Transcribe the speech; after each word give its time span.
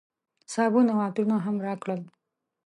صابون 0.53 0.85
او 0.93 0.99
عطرونه 1.07 1.37
هم 1.45 1.55
راکړل. 1.67 2.01